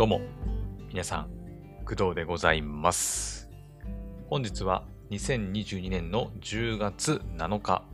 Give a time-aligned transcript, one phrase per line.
[0.00, 0.22] どうも、
[0.88, 1.28] 皆さん、
[1.84, 3.50] 工藤でございます。
[4.30, 7.84] 本日は2022年の10月7日、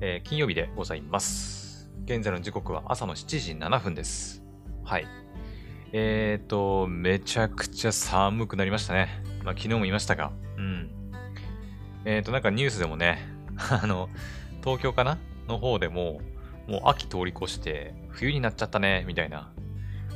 [0.00, 1.90] えー金曜日でございます。
[2.04, 4.44] 現在の時刻は朝の7時7分です。
[4.84, 5.08] はい。
[5.92, 9.08] えーと、めちゃくちゃ寒くなりましたね。
[9.42, 10.88] まあ、昨日も言いましたが、うん。
[12.04, 13.18] えーと、なんかニュースでもね、
[13.58, 14.08] あの、
[14.62, 15.18] 東京かな？
[15.48, 16.20] の方でも、
[16.68, 19.52] もう秋通り越して冬になっちゃったね、みたいな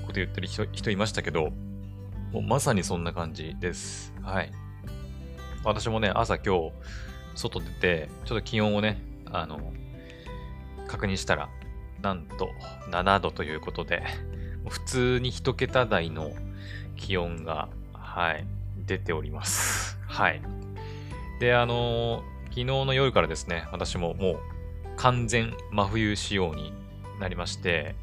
[0.08, 1.50] こと言ってる人人いましたけど、
[2.32, 4.14] もうまさにそんな感じです。
[4.22, 4.50] はい。
[5.64, 6.72] 私もね、朝今日、
[7.34, 9.72] 外出て、ちょっと気温をね、あの、
[10.86, 11.50] 確認したら、
[12.00, 12.48] なんと
[12.90, 14.02] 7度ということで、
[14.66, 16.32] 普通に一桁台の
[16.96, 18.46] 気温が、はい、
[18.86, 19.98] 出ております。
[20.06, 20.40] はい。
[21.38, 24.38] で、あの昨日の夜からですね、私ももう
[24.96, 26.72] 完全真冬仕様に
[27.20, 27.94] なりまして、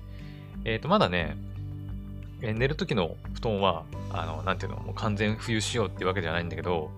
[0.65, 1.35] えっ、と、まだね、
[2.45, 6.91] え寝る時の布団は、あの、なんていうの、もう完全冬仕様っていうわけじゃないんだけど、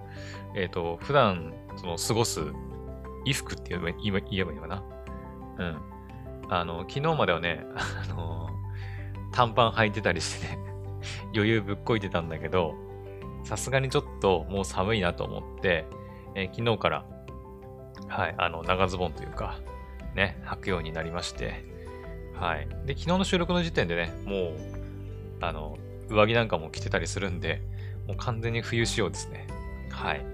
[0.56, 4.84] えっ、と、普段、その、過ごす衣服って言えば言えば言えばいいのかな？
[5.60, 5.78] うん。
[6.50, 8.50] あの、昨日まではね、あの、
[9.32, 10.60] 短パン履いてたりしてね、
[11.34, 12.76] 余裕ぶっこいてたんだけど、
[13.44, 15.86] さすがにちょっともう寒いなと思って、
[16.36, 17.06] えー昨日から、
[18.08, 19.60] はい、あの、長ズボンというか、
[20.16, 21.66] ね、履くようになりまして、
[22.34, 22.68] はい。
[22.86, 24.77] で、昨日の収録の時点でね、もう、
[25.42, 25.78] あの、
[26.10, 27.62] 上着なんかも着てたりするんで、
[28.08, 29.48] もう完全に冬仕様ですね。
[29.92, 30.26] はい。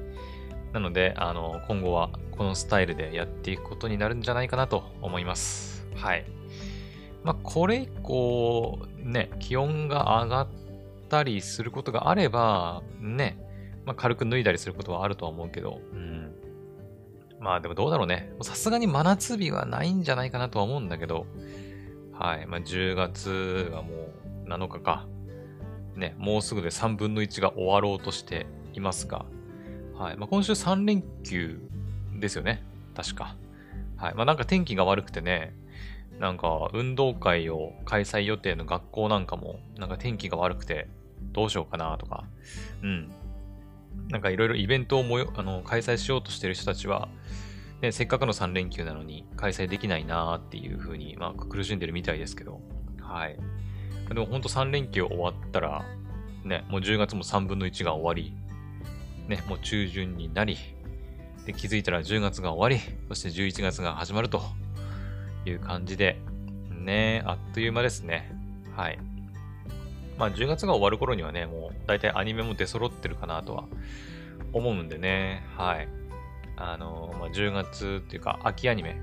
[0.71, 5.87] なので、あの、今後はこのスタイルでやっていくことになるんじゃないかなと思います。
[5.95, 6.25] はい。
[7.23, 10.47] まあ、これ以降、ね、気温が上がっ
[11.09, 13.37] たりすることがあれば、ね、
[13.85, 16.33] まあ、軽く脱いだりすることはあるとは思うけど、うん。
[17.39, 18.33] まあでもどうだろうね。
[18.41, 21.25] さすがに真夏日はないんじゃないかなとは思うんだけど、
[22.13, 22.45] はい。
[22.47, 25.07] まあ、10月がもう7日か。
[25.95, 29.25] ね、もうすぐで3分の1が終わろうとしていますが、
[29.95, 30.17] はい。
[30.17, 31.59] まあ、今週3連休
[32.19, 32.63] ですよね。
[32.95, 33.35] 確か。
[33.97, 34.15] はい。
[34.15, 35.53] まあ、なんか天気が悪くてね、
[36.19, 40.87] なんか運動会を開催予定の学校なんかも、なんか天気が悪くて
[41.31, 42.23] どうしようかなとか、
[42.81, 43.11] うん。
[44.09, 47.07] なんかいろいろイベントをもよあの開催しようとしてる人たちは、
[47.81, 52.61] ね、せっかくの3連休なのに開催できないなーっていう風に、まあ、苦しんでるみたいですけど、
[53.01, 53.37] はい。
[54.09, 55.85] でも本当3連休終わったら、
[56.43, 58.35] ね、もう10月も3分の1が終わり、
[59.27, 60.57] ね、もう中旬になり、
[61.45, 64.41] で、気づいたら10月が終わり、そして11月が始まると
[65.45, 66.19] いう感じで、
[66.69, 68.31] ね、あっという間ですね。
[68.75, 68.99] はい。
[70.17, 73.65] まあ10月が終わる頃にはね、もう大体アニメも出揃ってるかなとは
[74.53, 75.87] 思うんでね、はい。
[76.55, 79.01] あのまあ、10月っていうか秋アニメ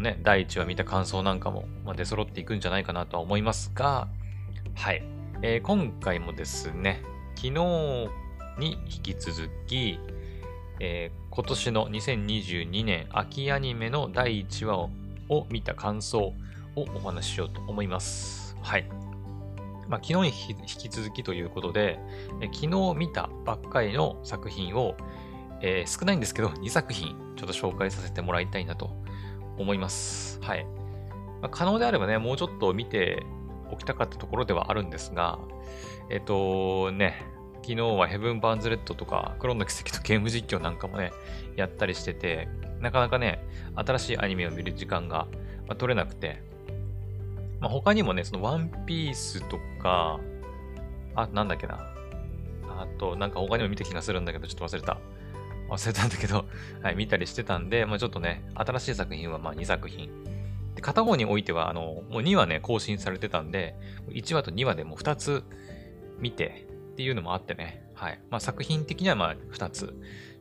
[0.00, 4.08] ね、第1話見た感想なんかも、まあ、出揃っていくんじゃないかなとは思いますが、
[4.74, 5.02] はい。
[5.42, 7.02] えー今回もですね、
[7.34, 7.50] 昨日
[8.58, 9.98] に引き続き、
[10.80, 14.90] えー今年の2022年秋アニメの第1話を
[15.28, 16.34] を見た感想を
[16.76, 18.56] お話ししようと思います。
[18.60, 18.88] はい。
[19.88, 21.98] まあ、昨日に引き続きということで、
[22.40, 24.96] え昨日見たばっかりの作品を、
[25.60, 28.90] えー少ないんですけど、2作品ちょっと紹介させてもらいたいなと
[29.58, 30.40] 思います。
[30.42, 30.64] はい。
[31.40, 33.24] まあ可能であればね、もうちょっと見て
[33.70, 35.38] おきたかったところではあるんですが、
[36.10, 37.24] えっ、とね、
[37.62, 41.12] 昨日はヘブン・バーンズ・レッドとか、クローンの奇跡とゲーム実況なんかもね、
[41.56, 42.48] やったりしてて、
[42.80, 43.44] なかなかね、
[43.76, 45.28] 新しいアニメを見る時間が、
[45.66, 46.42] まあ取れなくて、
[47.62, 50.18] まあ、他にもね、そのワンピースとか、
[51.14, 51.94] あ、なんだっけな。
[52.68, 54.98] あと、なんか他にも見た気がするんだけど、ちょっと忘れた。
[55.72, 56.44] 忘れたんだけど、
[56.82, 60.10] はい、見たりしてたんで、まあちょっとね、新しい作品はまあ2作品。
[60.74, 63.74] で、片方においては、あの、もう2話ね、更新されてたんで、
[64.08, 65.44] 1話と2話でもう2つ
[66.18, 68.20] 見てっていうのもあってね、はい。
[68.30, 69.94] まあ作品的にはまあ2つ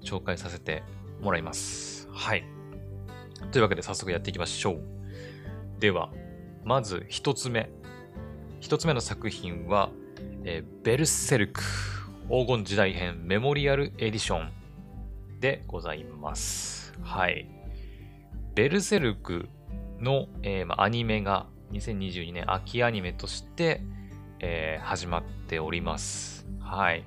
[0.03, 0.83] 紹介させて
[1.21, 2.09] もらいます。
[2.11, 2.43] はい。
[3.51, 4.81] というわけで早速やっていきましょう。
[5.79, 6.11] では、
[6.63, 7.69] まず一つ目。
[8.59, 9.89] 一つ目の作品は、
[10.43, 11.61] えーベルセルク
[12.27, 14.60] 黄金時代編メモリアルエディション
[15.41, 16.93] でございます。
[17.01, 17.49] はい。
[18.53, 19.49] ベルセルク
[19.99, 23.81] の、えーまアニメが2022年秋アニメとして、
[24.39, 26.47] えー始まっております。
[26.59, 27.03] はい。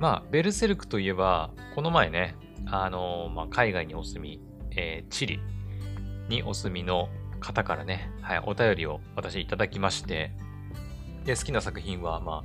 [0.00, 2.34] まあ、ベルセルクといえば、この前ね、
[2.66, 4.40] あのーまあ、海外にお住み、
[4.72, 5.40] えーチリ
[6.28, 7.08] にお住みの
[7.40, 10.32] 方からね、はい、お便りを私いただきまして、
[11.24, 12.44] で、好きな作品は、まあ、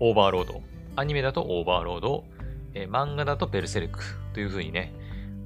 [0.00, 0.62] オーバーロード。
[0.96, 2.24] アニメだとオーバーロード、
[2.74, 4.00] えー漫画だとベルセルク
[4.32, 4.92] という風にね、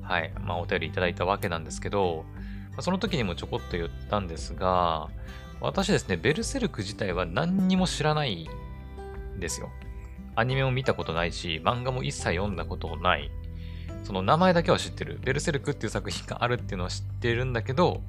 [0.03, 2.25] はい、まあ、お便りいただいたわけなんですけど、
[2.73, 5.09] まあその時にもちょこっと言ったんですが、
[5.61, 8.49] 私ですね、ベルセルク自体は何にも知らない
[9.37, 9.71] んですよ。
[10.37, 13.31] アニメも見たことないし、漫画も一切読んだことない。
[14.03, 15.19] その名前だけは知ってる。
[15.23, 18.03] ベルセルクっていう作品があるっていうのは知ってるんだけど、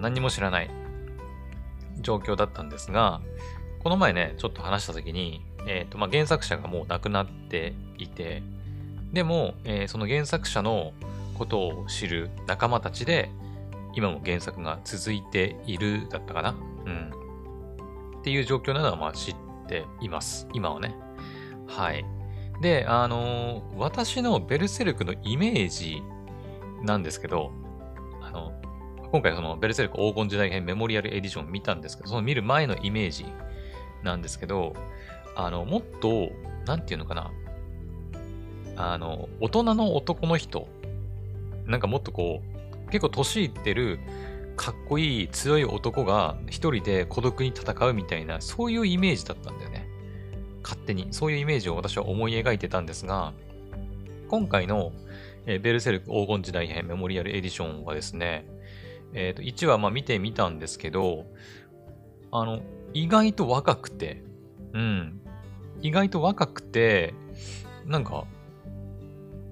[0.00, 0.70] 何も知らない
[2.00, 3.20] 状況だったんですが、
[3.80, 8.42] この前ね、ちょっと話した時に、え、ー、と、まあ、原作者がもう亡くなっていて、
[9.12, 10.92] でも、えー、その原作者の
[11.36, 13.30] ことを知る仲間たちで、
[13.94, 16.54] 今も原作が続いているだったかな
[16.86, 18.20] うん。
[18.20, 19.36] っていう状況なのは、まあ知っ
[19.68, 20.46] ています。
[20.52, 20.94] 今はね。
[21.66, 22.04] はい。
[22.60, 26.02] で、あのー、私のベルセルクのイメージ
[26.82, 27.52] なんですけど、
[28.22, 28.52] あの、
[29.10, 33.26] 今回そのベルセルク黄金時代編メモリアルエディション見たんですけど、その見る前のイメージ
[34.02, 34.74] なんですけど、
[35.44, 36.30] あの、もっと、
[36.66, 37.30] なんていうのかな。
[38.76, 40.68] あの、大人の男の人、
[41.66, 42.42] なんかもっとこ
[42.86, 44.00] う、結構年いってる、
[44.56, 49.88] かっこいい強い男が一人で孤独に戦うみたいな、そういうイメージだったんだよね。
[50.62, 51.08] 勝手に。
[51.10, 53.32] そういうイメージを私は思い描いてたんですが、
[54.28, 54.92] 今回の、
[55.46, 58.46] えー、ベルセルク黄金時代編メモリアルエディションはですね、
[59.14, 61.24] えっ、ー、と、1話まあ見てみたんですけど、
[62.30, 62.60] あの、
[62.92, 64.22] 意外と若くて、
[64.72, 65.19] うん。
[65.82, 67.14] 意外と若くて、
[67.86, 68.24] なんか、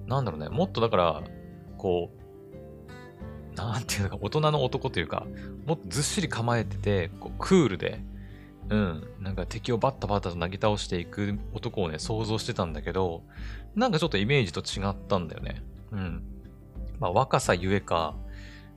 [0.07, 1.23] なんだろうね、もっとだから、
[1.77, 5.25] こう、なんていうのか、大人の男というか、
[5.65, 8.01] もっとずっしり構えてて、こうクールで、
[8.69, 13.23] うん、なんか敵をバッタバッタと投げ倒していく男をね、想像してたんだけど、
[13.75, 15.63] なんかちょっとイメージと違ったんだよね。
[15.91, 16.23] うん。
[16.99, 18.15] まあ若さゆえか、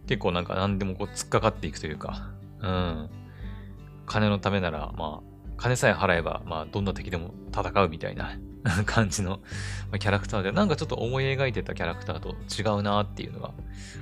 [0.07, 3.11] 結構なんか何でもこう突っかかっていくというか、うん。
[4.07, 5.32] 金のためなら、まあ、
[5.63, 8.37] 金さえ払えば、まあ、どんな敵でも戦うみたいな
[8.85, 9.39] 感じの
[10.01, 13.53] キャラクターで、なんかちょっと思い描いてたキャラクターと違うなっていうのが、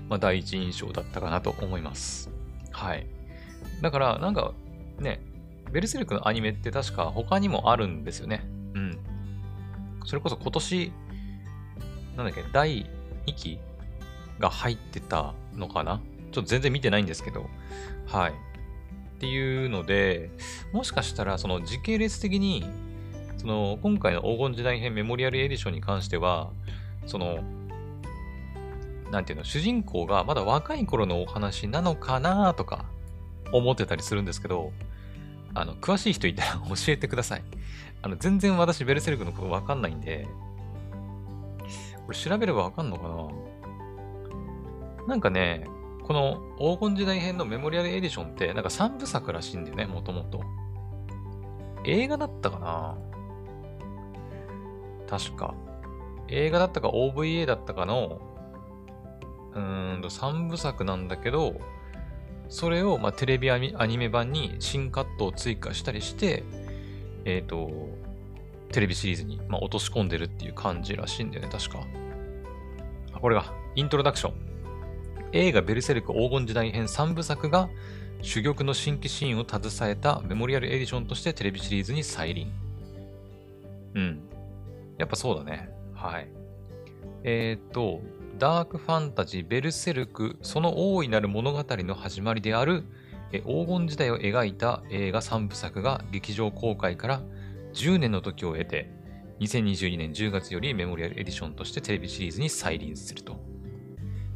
[0.09, 2.31] まあ、第一印象だったかなと思います。
[2.71, 3.07] はい。
[3.83, 4.55] だから、なんか、
[4.99, 5.21] ね、
[5.71, 8.43] ベルセルクのアニメって確か他にもあるんですよね。
[8.75, 8.99] うん。
[10.07, 10.93] それこそ今年、
[12.17, 12.87] なんだっけ、第
[13.27, 13.59] 2期
[14.39, 16.01] が入ってたのかな？
[16.33, 17.51] ちょっと全然見てないんですけど、
[18.07, 18.33] はい。
[19.21, 20.31] っていうので、
[20.73, 22.65] もしかしたらその時系列的に、
[23.37, 26.51] その今回の黄金時代編メモリアルエディションに関しては、
[27.05, 27.45] その、
[29.11, 32.87] なんていうの、主人公がまだ若い頃のお話なのかなとか
[33.53, 34.73] 思ってたりするんですけど、
[35.53, 37.43] あの、詳しい人いたら 教えてください。
[38.01, 40.27] あの、全然私ベルセルクのことわかんないんで、
[42.07, 43.07] これ調べればわかんのか
[45.03, 45.09] な？
[45.09, 45.67] なんかね、
[46.11, 50.43] この黄金時代編のメモリアルエディションって、なんか3部作らしいんだよね、もともと。
[51.85, 52.99] 映画だったかな？
[55.09, 55.55] 確か。
[56.27, 58.21] 映画だったか OVA だったかの、
[59.55, 61.61] うーんと3部作なんだけど、
[62.49, 66.43] それを、ま、テレビアニメ版に新カットを追加したりして、
[67.25, 67.71] えっ、ー、と、
[68.73, 71.87] テレビシリーズに、ま、落とし込んでるっていう感じらしいんだよね、確か。
[73.13, 74.50] あ、これが、イントロダクション。
[75.33, 77.69] 映画ベルセルク黄金時代編3部作が
[78.23, 82.53] 珠玉の新規シーンを携えたメモリアルエディションとしてテレビシリーズに再臨。
[83.95, 84.21] うん。
[84.99, 85.71] やっぱそうだね。
[85.95, 86.29] はい。
[87.25, 88.01] えっ、と、
[88.39, 92.85] ダークファンタジーベルセルク、その大いなる物語の始まりである
[93.33, 97.23] え黄金時代を描いた映画3部作が劇場公開から
[97.75, 98.91] 10年の時を経て、
[99.41, 103.41] 2022年10月よりメモリアルエディションとしてテレビシリーズに再臨すると。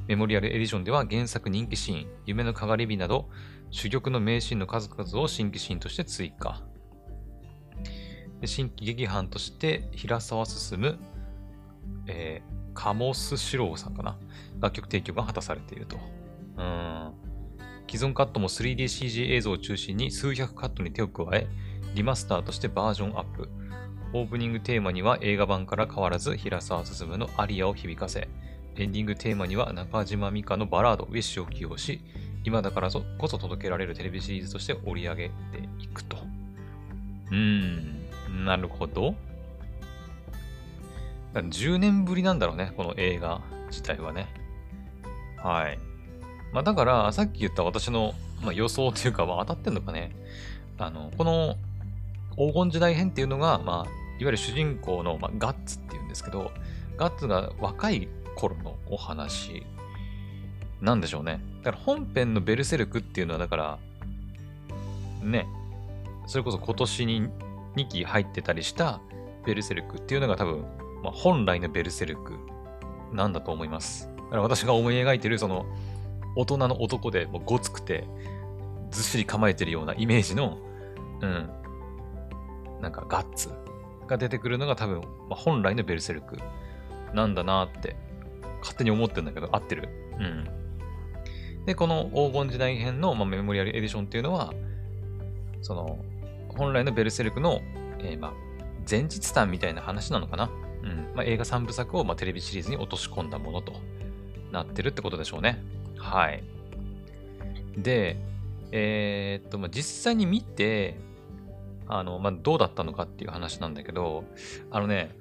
[0.07, 3.31] メモリアルエディションでは原作人気シーン、夢のかがり火など、
[3.71, 6.63] 珠玉の名シーンの数々を新規シーンとして追加。
[8.41, 10.99] で新規劇伴として平沢進、
[12.07, 14.19] えー、カモスシローさんかな。
[14.61, 15.99] 楽曲提供が果たされていると。
[16.59, 17.13] うん。
[17.91, 21.47] 既存カットも 3DCG 映像を中心に数百カットに手を加え、
[21.95, 23.49] リマスターとしてバージョンアップ。
[24.13, 28.29] オープニングテーマには映画版から変わらず平沢進のアリアを響かせ、
[28.77, 32.01] エンディングテーマには中島美嘉のバラード、ウィッシュを起用し、
[32.45, 35.33] 今だからこそ届けられるテレビシリーズとして織り上げて
[35.79, 36.17] いくと。
[37.31, 39.15] うーん、なるほど。
[41.35, 44.29] 10年ぶりなんだろうね、この映画自体はね。
[45.37, 45.79] はい。
[46.53, 50.15] まあだから、さっき言った私の、まあ、予想というか、まあ、当たってんのかね。
[50.79, 51.57] あの、この
[52.37, 53.91] 黄金時代編っていうのが、まあ、
[54.21, 56.51] いわゆる主人公の、まあ、ガッツっていうんですけど、
[56.97, 59.67] ガッツが若い頃のお話
[60.81, 61.41] なんでしょうね。
[61.63, 63.79] だから本編のベルセルクっていうのはだから、
[65.23, 65.47] ね、
[66.27, 67.29] それこそ今年に
[67.77, 69.01] 2期入ってたりした
[69.47, 70.65] ベルセルクっていうのが多分、
[71.03, 72.35] まあ、本来のベルセルク
[73.13, 74.09] なんだと思います。
[74.17, 75.67] だから私が思い描いてるその
[76.37, 78.05] 大人の男でもうごつくて
[78.91, 80.59] ずっしり構えてるようなイメージの、
[81.21, 81.51] うん、
[82.81, 83.51] なんかガッツ
[84.07, 86.39] が出てくるのが多分、まあ、本来のベルセルク
[87.13, 87.97] なんだなって
[88.65, 89.91] 勝手に思ってるんだけど、合ってる？
[90.19, 90.49] うん。
[91.67, 94.55] で、この黄金時代編の、まあ、メモリアルエディションっていうのは、
[95.61, 95.99] その、
[96.49, 97.61] 本来のベルセルクの、
[97.99, 98.33] えー、まあ、
[98.91, 100.51] 前日談みたいな話なのかな？
[100.83, 101.15] うん。
[101.15, 103.75] まあ、映画3部作を、まあ、テレビシリーズに落とし込んだものと
[104.51, 105.63] なってるってことでしょうね。
[105.99, 106.43] はい。
[107.77, 108.17] で、
[108.73, 110.97] えー、っと、まあ、実際に見て、
[111.87, 114.25] あの、まあ、どうだったのかっていう話なんだけど、
[114.71, 115.15] あのね、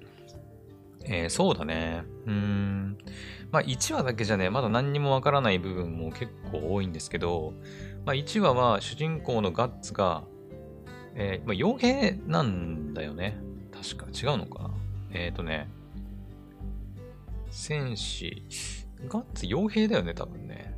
[1.05, 2.03] えー、そうだね。
[2.25, 2.97] うーん。
[3.51, 7.53] まあ、1話だけじゃね、まだ何にもわからない部分も結構多いんですけど、
[8.05, 10.23] まあ、1話は主人公のガッツが、
[11.15, 13.37] えー、まあ、傭兵なんだよね。
[13.71, 14.07] 確か。
[14.07, 14.71] 違うのか。
[15.11, 15.69] えっ、ー、とね、
[17.51, 18.43] 戦士、
[19.07, 20.75] ガッツ傭兵だよね、多分ね。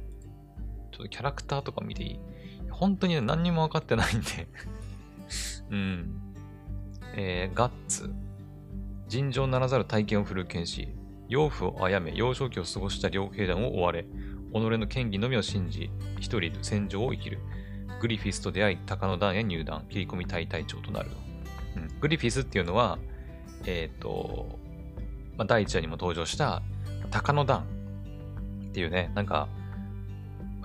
[0.91, 2.19] ちょっとキャラクターとか見ていい？
[2.69, 4.47] 本当にね、何にも分かってないんで
[5.71, 6.21] うん。
[7.15, 8.13] えー、ガッツ。
[9.07, 10.89] 尋常ならざる体験を振るう剣士。
[11.27, 14.07] 養父を殺め、幼少期を過ごした両兵団を追われ、己
[14.53, 17.39] の権威のみを信じ、一人戦場を生きる。
[17.99, 21.09] グリフィスと出会い、鷹の段へ入団、切り込み隊隊長となる。
[21.75, 22.99] うん、グリフィスっていうのは、
[23.65, 24.59] えっ、ー、と、
[25.37, 26.61] まあ、第一話にも登場した
[27.11, 27.65] 鷹の段
[28.69, 29.47] っていうね、なんか、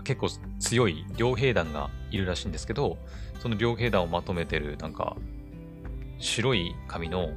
[0.05, 0.29] 結構
[0.59, 2.99] 強い両兵団がいるらしいんですけど、
[3.39, 5.17] その両兵団をまとめてる、なんか、
[6.19, 7.31] 白い髪の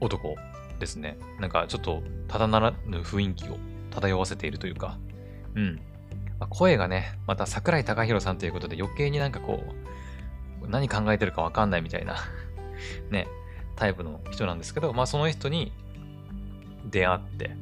[0.00, 0.36] 男
[0.78, 1.18] ですね。
[1.40, 3.58] なんかちょっとただならぬ雰囲気を
[3.90, 4.98] 漂わせているというか、
[5.54, 5.76] うん。
[6.38, 9.62] まあ、声がね、また桜井貴弘さんということで余計になんかこ
[10.62, 12.16] う、何考えてるかわかんないみたいな
[13.10, 13.26] ね、
[13.76, 15.72] タイプの人なんですけど、まあその人に
[16.90, 17.56] 出会って、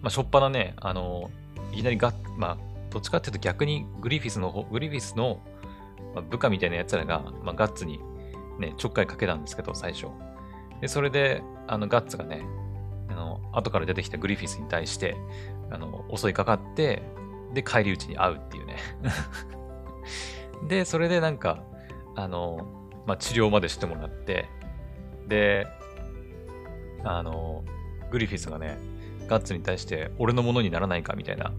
[0.00, 1.30] まあしょっぱなね、あの、
[1.72, 2.58] いきなりが、まあ
[2.90, 5.42] どっちかっていうと逆にグリフィスの方、グリフィスの
[6.30, 8.00] 部下みたいな奴らが、まあ、ガッツに
[8.58, 10.06] ね、ちょっかいかけたんですけど、最初。
[10.84, 12.44] で、それで、あの、ガッツがね、
[13.08, 15.16] あの、後から出てきたグリフィスに対して、
[15.70, 17.02] あの、襲いかかって、
[17.54, 18.76] で、返り討ちに会うっていうね。
[20.68, 21.62] で、それでなんか、
[22.16, 24.46] あの、まあ、治療までしてもらって、
[25.26, 25.66] で、
[27.02, 27.64] あの、
[28.10, 28.76] グリフィスがね、
[29.26, 31.50] ガッツに対して、俺のものにならないかみたいな、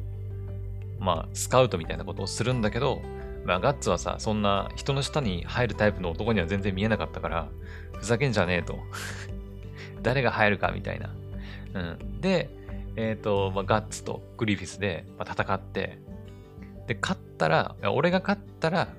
[0.99, 3.01] まあ、スカウトみたいなことをするんだけど、
[3.43, 7.49] まあ、ガッツはさ、そんな人の下に入るタイプの男には全然見えなかったから、
[8.05, 8.77] ふざけんじゃねえと。
[10.03, 11.09] 誰が入るかみたいな。
[11.73, 12.21] うん。
[12.21, 12.51] で、
[12.95, 15.97] えっ、ー、と、まあ、ガッツとグリフィスで、まあ、戦って、
[16.85, 18.89] で、勝ったら、俺が勝ったら、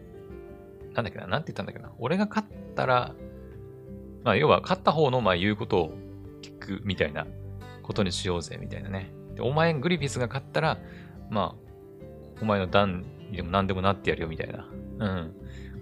[0.93, 1.93] なんだっけな、なんて言ったんだっけな。
[2.01, 3.15] 俺が勝ったら、
[4.25, 5.95] まあ、要は勝った方の、まあ、言うことを
[6.43, 7.29] 聞くみたいな
[7.85, 9.13] ことにしようぜ、みたいなね。
[9.37, 10.79] で、お前、グリフィスが勝ったら、
[11.31, 15.35] まあ、お前の段にでも何でもなってやるよ、みたいな、うん、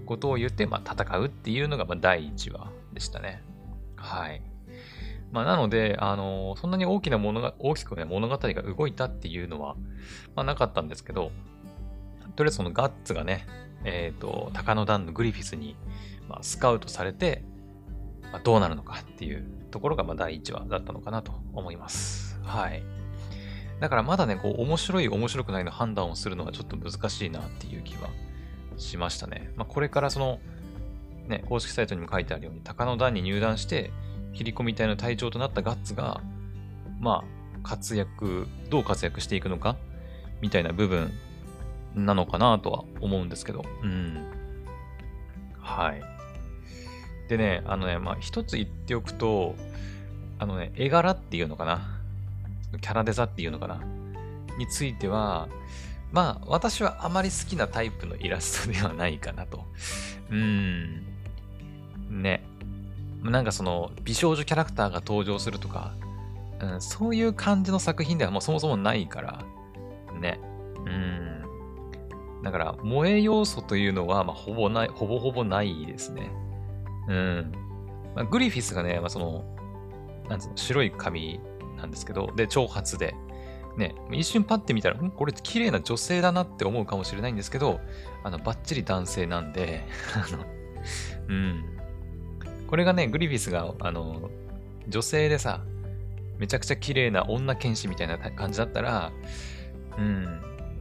[0.04, 3.42] ことを言って、まあ、戦うっていうのが、まあ、第1話でしたね。
[3.96, 4.42] はい。
[5.32, 9.74] まあ、なので、あのー、そんなに大きなものが、大きくね、物語が動いたっていうのは、
[10.36, 11.32] まあ、なかったんですけど、
[12.36, 13.46] とりあえずそのガッツがね、
[13.84, 15.76] えっ、ー、と、高野団のグリフィスに、
[16.28, 17.44] まあ、スカウトされて、
[18.32, 22.40] まあ、どうなるのかっていうところが、まあ、第1話だったのかなと思います。
[22.42, 22.82] はい。
[23.80, 28.08] だからまだね、こう、面白い、面白くないの判断をするのはちょっと難しいなっていう気は
[28.76, 29.52] しましたね。
[29.56, 30.38] まあ、これからその、
[31.28, 33.90] ね、公式サイトにも書いてあるように、高野団に入団して、
[34.32, 36.20] 切り込み隊の隊長となったガッツが、
[37.00, 39.76] まあ、活躍、どう活躍していくのか、
[40.40, 41.12] みたいな部分
[41.94, 44.26] なのかなとは思うんですけど、うん。
[45.60, 46.02] はい。
[47.28, 49.54] でね、あのね、まあ、一つ言っておくと、
[50.38, 52.00] あのね、絵柄っていうのかな。
[52.80, 53.80] キャラデザっていうのかな。
[54.58, 55.48] については、
[56.12, 59.64] まあ、私はあまり好きなタイプのイラストではないかなと。
[60.30, 61.13] うん。
[62.14, 62.44] ね。
[63.22, 65.94] なんかその、美少女キャラクターが登場するとか、
[66.60, 69.44] うん、そういう感じの作品ではもうそもそもないから、
[70.20, 70.40] ね。
[70.86, 72.42] うん。
[72.42, 76.30] だから、萌え要素というのは、まあ、ほぼない、ほぼほぼないですね。
[77.08, 77.52] うん。
[78.14, 79.44] まあ、グリフィスがね、まあ、その、
[80.28, 81.40] なんつうの、白い髪
[81.76, 83.14] なんですけど、で、長髪で、
[83.76, 85.10] ね、一瞬パッて見たら、ん？
[85.10, 87.80] これ綺麗な女性だなって思うかもしれないんですけど、
[88.22, 90.44] あの、バッチリ男性なんで、 あの、
[91.28, 91.73] うん。
[92.66, 94.30] これがね、グリフィスが、あの、
[94.88, 95.60] 女性でさ、
[96.38, 99.12] めちゃくちゃ綺麗な女剣士みたいな感じだったら、
[99.98, 100.40] うん、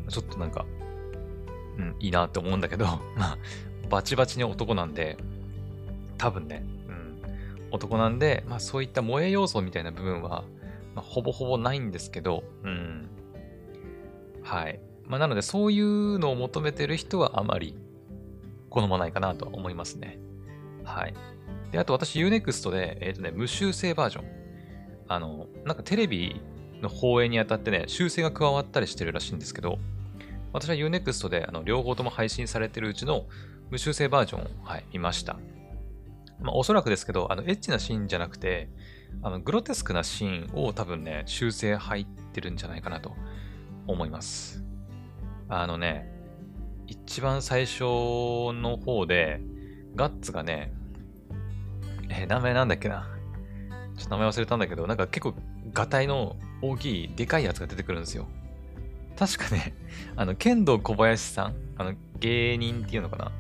[0.10, 0.66] ちょっとなんか、
[1.78, 2.86] うん、いいなって思うんだけど、
[3.16, 3.38] まあ、
[3.90, 5.18] バチバチに男なんで、
[6.18, 7.22] 多分ね、うん、
[7.72, 10.44] 男なんで、まあそういった萌え要素みたいな部分は、
[10.96, 13.10] まあ、ほぼほぼないんですけど、うん。
[14.44, 14.80] はい。
[15.06, 17.76] まあなのでそういうのを求めてる人はあまり
[18.70, 20.20] 好まないかなと思いますね。
[20.84, 21.14] はい。
[21.74, 24.26] で、あと私 Unext で、えっ、とね、無修正バージョン。
[25.08, 26.40] あの、なんかテレビ
[26.82, 29.80] の放映にあたってね、修正が加わったりしてるらしいんですけど、
[30.54, 33.26] 私は Unext であの両方とも配信されてるうちの
[33.72, 35.38] 無修正バージョンを、はい、見ました。
[36.40, 38.70] まあ、おそらくですけど、あの、エッチなシーンじゃなくて、
[39.24, 43.16] あの、グロテスクなシーンを多分ね、修正入ってるんじゃないかなと
[43.88, 44.64] 思います。
[45.50, 46.08] あのね、
[46.86, 49.42] 一番最初の方で、
[49.96, 50.72] ガッツがね、
[52.10, 53.08] えー、名前なんだっけな。
[53.98, 55.36] ちょっと名前忘れたんだけど、なんか結構、
[55.72, 58.28] ガタイの大きい、でかいやつが出てくるんですよ。
[59.18, 59.74] 確かね、
[60.16, 63.32] あの、剣道小林さん、あの、芸人っていうのかな。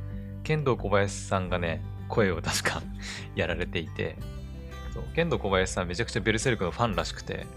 [0.44, 2.82] 剣道小林さんがね、声を確か
[3.36, 4.18] やられていて、
[4.94, 7.48] そう、剣道小林さんめちゃくちゃベルセルクのファンらしくて、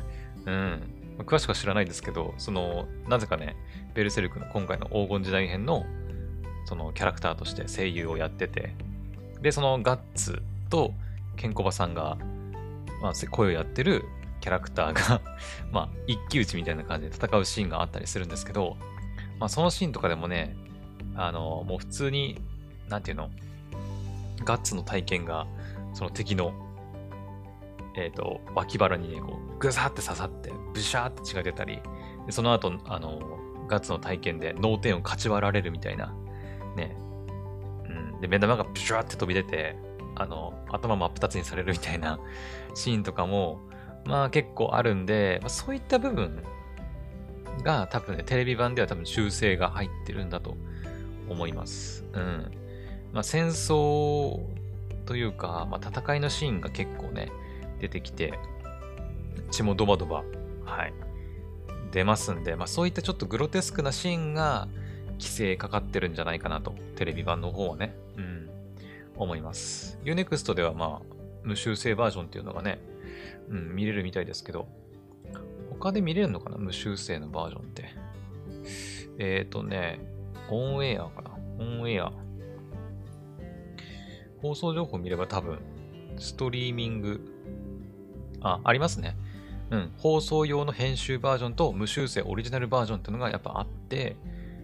[0.47, 0.81] うん。
[1.25, 3.57] 詳しくは知らないですけど、その、なぜかね、
[3.95, 5.87] ベルセルクの今回の黄金時代編の、
[6.67, 8.75] そのキャラクターとして声優をやってて、
[9.41, 10.93] で、そのガッツと
[11.37, 12.17] ケンコバさんが、
[13.03, 14.05] まあ、声をやってる
[14.41, 15.21] キャラクターが
[15.73, 18.77] まあ、一騎打ちみたいな感じで戦うシーンがあったりするんですけど、
[19.39, 20.57] まあ、そのシーンとかでもね、
[21.15, 22.41] あの、もう普通に、
[22.89, 23.31] なんていうの、
[24.45, 25.47] ガッツの体験が、
[25.95, 26.53] その敵の、
[27.97, 31.81] えっ、ー、と、脇腹にね、こう、ぐさって刺さって、ブシャーって血が出たり、
[32.31, 33.21] その後、あの、
[33.69, 36.15] ガッツの体験で脳天をかち割られるみたいな、
[36.77, 36.97] ね。
[37.89, 38.21] うん。
[38.21, 39.77] で、目玉がブシャーって飛び出て、
[40.17, 42.19] あの、頭真っ二つにされるみたいな
[42.75, 43.61] シーンとかも、
[44.05, 46.43] まあ結構あるんで、まあ、そういった部分
[47.63, 50.57] が多分ね、テレビ版では多分修正が入ってるんだと
[51.29, 52.05] 思います。
[52.13, 52.51] うん。
[53.13, 54.41] まあ、戦争
[55.07, 57.31] というか、まあ、戦いのシーンが結構ね、
[57.81, 58.39] 出てきて、
[59.51, 60.25] 血もドバドバ、
[60.65, 60.93] はい、
[61.93, 64.69] 出ますんで、まあ、そういったちょっとグロテスクなシーンが
[65.13, 68.36] 規制かかってるんじゃないかなと、テレビ版の方はね、うん、
[69.17, 69.99] 思います。
[70.05, 72.79] Unext ではまあ、無修正バージョンっていうのがね、
[73.49, 74.69] うん、見れるみたいですけど、
[75.71, 76.57] 他で見れるのかな？
[76.57, 77.85] 無修正のバージョンって。
[79.19, 80.00] えっ、ー、とね、
[80.50, 81.31] オンエアかな？
[81.59, 82.13] オンエア。
[84.43, 85.59] 放送情報見れば多分、
[86.19, 87.21] ストリーミング、
[88.41, 89.17] あ、ありますね。
[89.71, 94.17] うん、放送用の編集バージョンと無修正オリジナルバージョンっていうのがやっぱあって、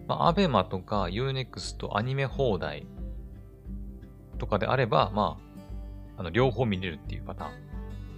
[0.07, 2.87] まあ、アベマとか Unext アニメ放題
[4.43, 5.39] とかであれば、ま
[6.17, 7.53] あ、あの両方見れるっていうパターン。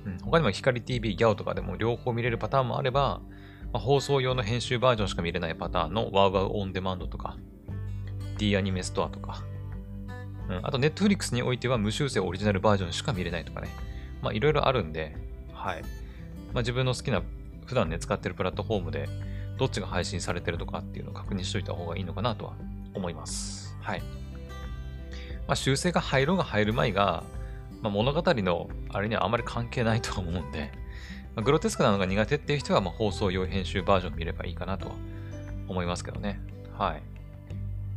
[0.06, 3.20] うん、他にも光 TV、ギャオとかでも両方見れるパターンもあれば、
[3.74, 7.36] まあ、放送用の編集バージョンしか見れないパターンのワウワウオンデマンドとか、
[8.38, 9.44] D アニメストアとか、
[10.48, 13.68] うん、あと、ネットフリックスにおいては無修正オリジナルバージョンしか見れないとかね。
[14.22, 15.14] まあ、いろいろあるんで、
[15.52, 15.82] はい。
[15.82, 15.88] ま
[16.56, 17.22] あ、自分の好きな、
[17.66, 19.08] 普段ね、使ってるプラットフォームで、
[19.58, 22.54] どっちが配信されてるとかっていうのを確認しといた方がいいのかなとは
[22.94, 23.76] 思います。
[23.80, 24.02] はい。
[25.46, 27.24] まあ、修正が入ろうが入る前が、
[27.82, 30.72] まあ、物語のあれにはあまり関係ないと思うんで、
[31.34, 34.94] まあ、グロテスクなのが苦手っていう人は、まあ、放送用編集バージョン見ればいいかなとは
[35.68, 36.40] 思いますけどね。
[36.76, 37.02] はい。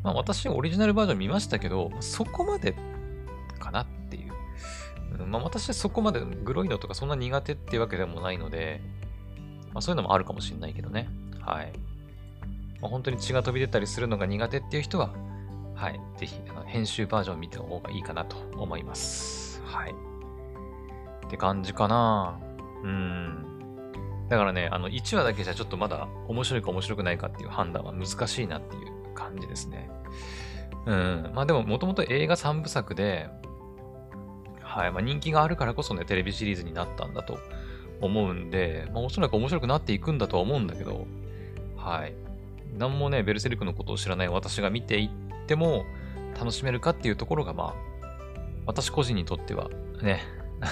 [0.04, 2.76] まあ私オリジナルバージョン見ましたけど、そこまで
[3.60, 5.26] かなっていう。
[5.26, 8.82] まあ私はそこまでグロいのとかそんな苦手っていうわけでもないので、
[9.74, 11.10] まあそういうのもあるかもしれないけどね。
[11.42, 11.72] はい。
[12.82, 15.12] まあ、本当に血が飛び出たりするのが苦手っていう人は、
[15.78, 16.02] はい。
[16.18, 19.62] ぜひ、編集バージョン見た方がいいかなと思います。
[19.64, 19.94] はい。
[21.28, 22.40] って感じかな
[22.84, 23.46] うん。
[24.28, 29.92] だからね、あの、1話だけじゃちょっとまだ面白いか面白くないかっていう判断は難しいなっていう感じですね。
[30.88, 31.32] うん。
[31.36, 33.30] まあでも、もともと映画3部作で、
[34.64, 34.92] はい。
[34.92, 37.38] まあ人気があるからこそね、テレビシリーズになったんだと
[38.02, 41.06] 思うんで、まあおそらく面白くなっていくんだとは思うんだけど、
[41.78, 42.16] はい。
[42.76, 45.86] なんもね、ベルセルクのことを知らない私が見ていっても
[46.40, 48.08] 楽しめるかっていうところが、まあ、
[48.66, 49.70] 私個人にとっては
[50.02, 50.22] ね、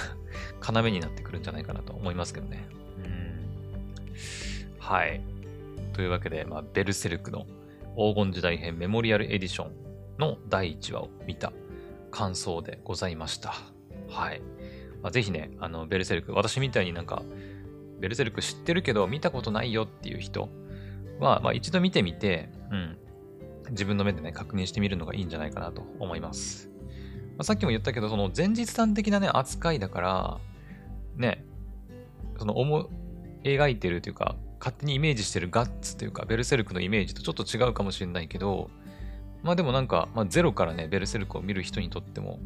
[0.62, 2.68] 要になってくるんじゃないかなと思いますけどね。
[3.04, 4.76] うん。
[4.80, 5.22] はい。
[5.94, 7.46] というわけで、まあ、ベルセルクの
[7.96, 9.72] 黄金時代編メモリアルエディション
[10.20, 11.54] の第1話を見た
[12.12, 13.54] 感想でございました。
[14.10, 14.42] はい。
[15.02, 17.24] まあ、ぜひね、あの、ベルセルク、私みたいになんか、
[18.00, 20.50] ベルセルク知ってるけど見たことないよっていう人
[21.20, 22.98] は、まあ一度見てみて、うん、
[23.72, 26.70] 自分の目でね、確認してみるのがいいんじゃないかなと思います。
[27.38, 30.38] まあ、さっきも言ったけど、その前日談的なね、扱いだから、
[31.16, 31.44] ね、
[32.38, 32.90] その思、
[33.44, 38.70] 描いてるというか、勝手にイメージしてるガッツというか、ベルセルクのイメージとちょっと違うかもしれないけど、
[39.44, 42.40] まあでもなんか、まあ、ゼロからね、ベルセルクを見る人にとっても、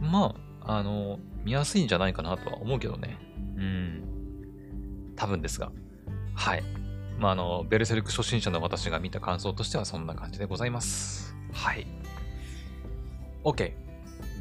[0.00, 3.16] まあ、あの、見やすいんじゃないかなとは思うけどね。
[3.56, 4.04] うん。
[5.16, 5.70] 多分ですが。
[6.34, 6.62] はい。
[7.18, 11.34] まあ、あの、ベルセルク初心者の私が見た感想としてはそんな感じでございます。
[11.52, 11.86] はい。
[13.44, 13.72] OK。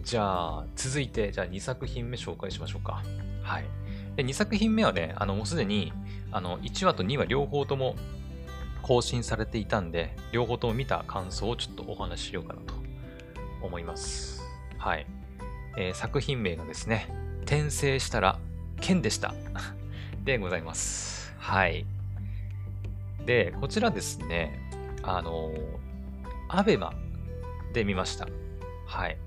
[0.03, 3.01] じゃあ、続いて、じゃあ2作品目紹介しましょうか。
[3.41, 3.65] はい。
[4.15, 5.93] で、2作品目はね、あの、もうすでに、
[6.31, 7.95] あの、1話と2話両方とも
[8.81, 12.73] 更新されていたんで、両方とも見た感想をちょっとお話ししようかなと
[13.61, 14.43] 思います。
[14.77, 15.07] はい。
[15.77, 17.09] えー、作品名がですね、
[17.43, 18.39] 転生したら
[18.81, 19.33] 剣でした。
[20.23, 21.33] でございます。
[21.38, 21.85] はい。
[23.25, 24.59] で、こちらですね、
[25.03, 25.51] あの
[26.49, 26.93] アベマ
[27.73, 28.27] で見ました。
[28.85, 29.17] はい。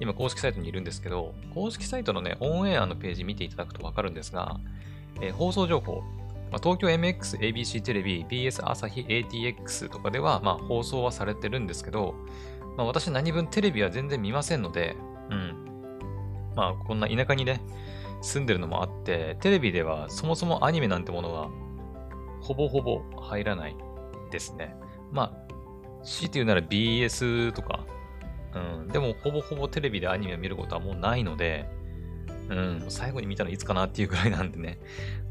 [0.00, 4.60] 今、公式サイトにいるんですけど、公式サイトのね、オンエアのページ見ていただくとわかるんですが、
[5.20, 6.02] えー、放送情報、
[6.50, 12.14] まあ、東京 MX、ABC テレビ、BS 朝日 ATX とかでは、まあ、放送はされてるんですけど、
[12.76, 14.96] まあ、私何分テレビは全然見ませんので、
[15.30, 15.54] うん。
[16.54, 17.62] まあ、こんな田舎にね、
[18.20, 21.48] 住んでるのもあって、テレビではそもそもアニメなんてものは、
[22.46, 23.76] ほぼほぼ入らない
[24.30, 24.76] ですね。
[25.10, 27.84] まあ、強いて言うなら BS とか、
[28.54, 31.68] うん、でもほぼほぼテレビでアニメを見ることはもうないので、
[32.48, 34.78] うん、最後に見たのいつかなっていうぐらいなんでね、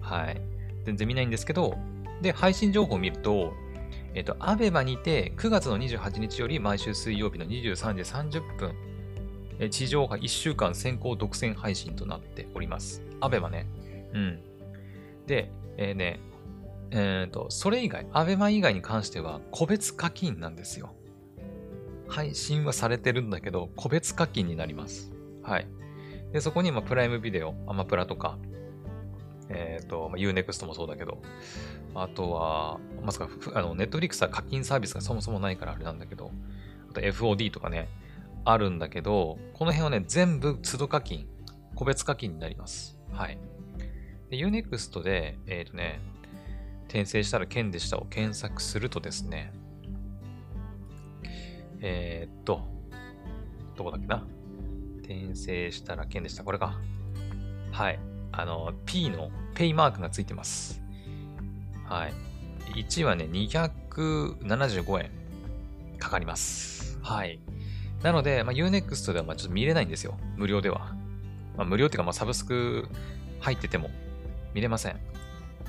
[0.01, 0.41] はい。
[0.83, 1.77] 全然見ないんですけど、
[2.21, 3.53] で、配信情報を見ると、
[4.13, 8.75] えっ、と、アベマにて9月の28日より毎週水曜日の23時30分、
[9.59, 13.01] え地上波1週間先行独占配信となっております。
[13.21, 13.67] アベマね。
[14.13, 14.39] うん。
[15.27, 16.19] で、えー、ね、
[16.95, 20.95] えっ、ー、と、それ以外、アベマ以外に関しては個別課金なんですよ。
[22.07, 25.11] 配信はされてるんだけど、個別課金になります。
[25.43, 25.67] はい。
[26.31, 28.37] で、そこに、まプライムビデオ、アマプラとか、
[29.49, 31.21] えっ、ー、と、まあ、Unext もそうだけど、
[31.93, 36.31] あとは、まさか、あの、ネットフリックスは課金サービスがそもそもないからあれなんだけど、
[36.89, 37.89] あと FOD とかね、
[38.45, 41.27] あるんだけど、この辺はね、全部都度課金、
[41.75, 42.97] 個別課金になります。
[43.11, 43.37] はい。
[44.29, 45.99] で、Unext で、えっ、ー、とね、
[46.95, 49.51] 転生したら剣でしたを検索するとですね、
[51.81, 52.61] えー、っと、
[53.75, 54.25] どこだっけな？
[55.01, 56.45] 転生したら剣でした。
[56.45, 56.79] これか。
[57.73, 57.99] はい。
[58.31, 60.81] あの、P のペイマークがついてます。
[61.83, 62.13] はい。
[62.79, 65.11] 1はね、275円
[65.99, 66.97] かかります。
[67.01, 67.41] はい。
[68.03, 70.17] なので、まあ、Unext ではまあちょっと見れないんですよ。
[70.37, 70.95] 無料では。
[71.57, 72.87] まあ、無料っていうか、まあ、サブスク
[73.41, 73.89] 入ってても
[74.53, 74.97] 見れません。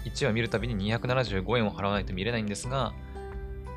[0.06, 2.94] 1話見るたびに275円を払わないと見れないんですが、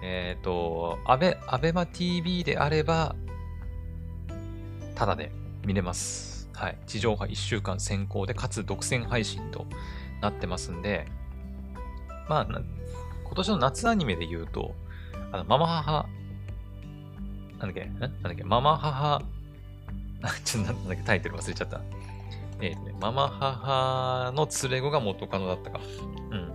[0.02, 3.16] えっ、ー、と、アベ、アベマ TV であれば、
[4.96, 5.32] ただで
[5.66, 6.50] 見れます。
[6.54, 6.78] はい。
[6.88, 9.66] 地上波1週間先行で、かつ独占配信と
[10.22, 11.08] なってますんで、
[12.28, 14.76] まあ、今年の夏アニメで言うと、
[15.32, 16.10] あの、ママ母、
[17.60, 19.22] なんだっけなんだっけママ母、
[20.46, 21.82] ちょっとなんだっけタイトル忘れちゃった。
[22.62, 25.80] えー、ね、ママ母の連れ子が元カノだったか。
[26.32, 26.54] うん。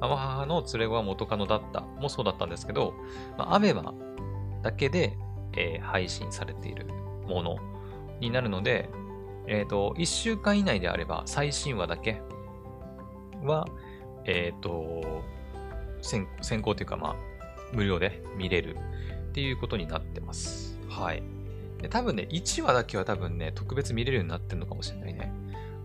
[0.00, 2.94] ママ母の連れ子が元カノだったもそうだったんですけど、
[3.38, 3.94] まあ、アベマ
[4.62, 5.16] だけで、
[5.56, 6.86] えー、配信されている
[7.26, 7.56] もの
[8.20, 8.88] になるので、
[9.46, 12.20] えっ、ー、と、1週間以内であれば最新話だけ
[13.42, 13.66] は、
[14.24, 15.22] えっ、と
[16.02, 17.16] 先、先行というか、まあ、
[17.72, 18.76] 無料で見れる
[19.28, 20.78] っていうことになってます。
[20.88, 21.22] はい。
[21.80, 25.32] で多分ね、1話だけは多分ね、特別見れるようになってるのかもしれないね。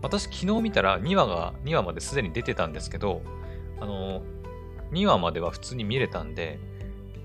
[0.00, 3.22] 私昨日見たら2話が、2話まですでに出てたんですけど、
[3.80, 4.22] あの、
[4.90, 6.58] 2話までは普通に見れたんで、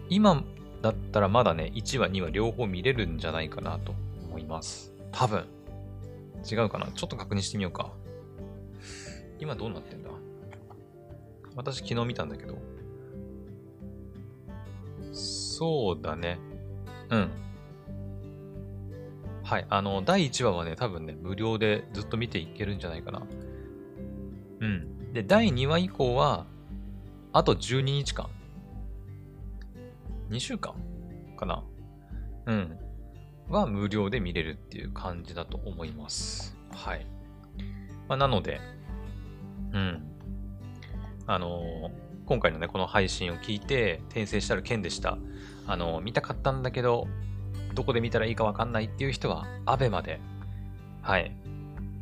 [0.10, 0.43] 今
[0.82, 3.93] だったらまだね、1話、2話両方見れるんじゃないかなと
[4.27, 4.93] 思います。
[5.12, 5.45] 多分。
[6.49, 6.88] 違うかな？
[6.88, 7.91] ちょっと確認してみようか。
[9.39, 10.10] 今どうなってんだ？
[11.56, 12.58] 私昨日見たんだけど。
[15.13, 16.38] そうだね。
[17.10, 17.32] うん。
[19.47, 19.67] はい。
[19.69, 23.21] あの、第1話はね、多分ね、無料でずっと見ていけるんじゃないかな。
[24.60, 25.13] うん。
[25.13, 26.45] で、第2話以降は、
[27.31, 28.27] あと12日間。
[30.29, 30.75] 2週間
[31.38, 31.63] かな。
[32.47, 32.77] うん。
[33.47, 36.57] は無料で見れるっていう感じだと思います。
[36.73, 37.05] はい。
[38.10, 38.60] まあ、なので、
[39.71, 40.03] うん。
[41.25, 41.91] あのー、
[42.25, 45.17] 今回のね、この配信を聞いて、転生したら剣でした。
[45.65, 47.07] あのー、見たかったんだけど、
[47.77, 50.19] どこで見たらいいかわかんないっていう人は、アベまで、
[51.03, 51.31] はい、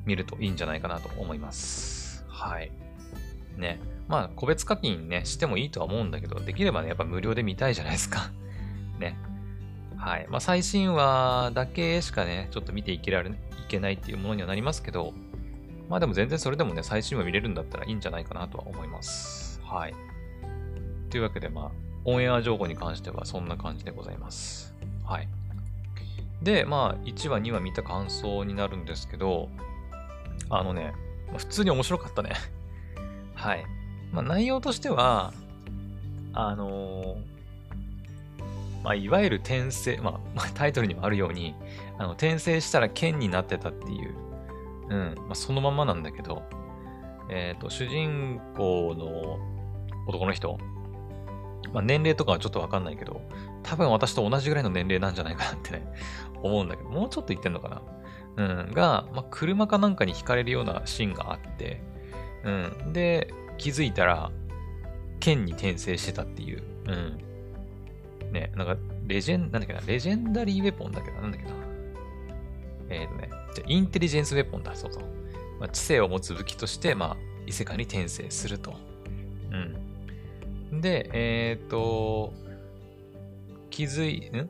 [0.06, 2.24] 見るといいんじゃないかなと思います。
[2.30, 2.72] はい。
[3.58, 3.82] ね。
[4.08, 8.32] まあ、個別課金ね、してもいいとは思うんだけど、できればね、やっぱ無料で見たいじゃないですか。
[9.00, 9.18] ね。
[9.98, 10.28] はい。
[10.30, 13.34] まあ、最新話だけしかね、ちょっと見ていけられ、い
[13.68, 15.14] けないっていうものにはなりますけど、
[15.90, 19.60] まあでも全然それでもね、最新話見れるんだったらいいんじゃないかなとは思います。
[19.62, 19.94] はい。
[21.10, 21.72] というわけで、まあ、
[22.06, 24.74] オンエア情報に関してはそんな感じでございます。
[25.04, 25.28] はい。
[26.46, 29.50] で、まあ、1話、2話見た感想になるんですけど、
[30.50, 30.94] あのね、
[31.36, 32.34] 普通に面白かったね
[33.34, 33.66] はい。
[34.12, 35.34] まあ、内容としては、
[36.34, 37.16] あのー、
[38.84, 41.56] まあ、いわゆる転生、まあ、タイトルにもあるように、
[41.98, 44.16] あの、転生したら剣になってたっていう、
[44.90, 46.44] うん、まあ、そのままなんだけど、
[47.32, 49.40] えっ、ー、と、主人公の
[50.06, 50.60] 男の人、
[51.74, 53.22] まあ、年齢とかはちょっとわかんないけど、
[53.64, 55.88] 多分私と同じぐらいの年齢なんじゃないかなってね、
[56.42, 57.82] 思うんだけど、もうちょっと言ってんのかな？
[58.38, 61.82] うん、が、まあ、車かなんかに惹かれるようなシーンがあって、
[62.44, 62.52] う
[62.90, 62.94] ん。
[62.94, 64.30] で、気づいたら、
[65.20, 66.64] 剣に転生してたっていう。
[66.88, 68.34] うん。
[68.34, 68.76] ね、なんか、
[69.08, 71.52] レジェン、なんだっけな、レジェンダリーウェポンだけど、なんだっけな？
[72.90, 75.04] えっ、ー、とね、じゃインテリジェンスウェポンだ、そうそう。
[75.60, 78.76] まあ、知性を持つ武器として、まあ、異世界に転生すると。
[79.52, 79.78] うん。
[80.72, 82.34] で、えっ、ー、と、
[83.70, 84.50] 気づい、ん？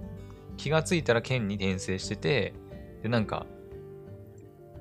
[0.57, 2.53] 気がついたら剣に転生してて、
[3.03, 3.45] で、なんか、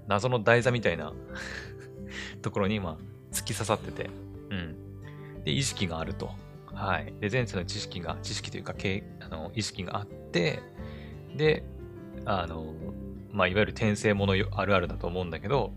[0.06, 1.12] 謎の台座みたいな
[2.42, 2.98] ところに、まあ、
[3.32, 4.10] 突き刺さってて、
[4.50, 5.42] うん。
[5.44, 6.30] で、意識があると。
[6.66, 7.12] はい。
[7.20, 8.74] で、前世の知識が、知識というか、
[9.20, 10.60] あの意識があって、
[11.36, 11.64] で、
[12.24, 12.74] あの、
[13.32, 15.72] まあ、いわゆる転生ものあるあるだと思うんだけど、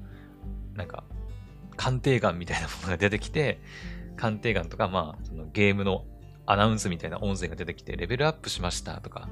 [0.76, 1.04] なんか、
[1.76, 3.60] 鑑定眼みたいなものが出てきて、
[4.18, 6.06] 鑑定眼とか、まあ、そのゲームの
[6.46, 9.30] アナウンスみたいな音声が出てきて、レベルアップしましたとか、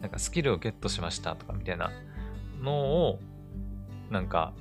[0.00, 1.90] なんかスキルをゲットしましたとかみたいな
[2.60, 2.72] の
[3.08, 3.18] を、
[4.10, 4.54] なんか、